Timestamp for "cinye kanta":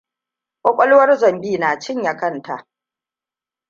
1.79-2.67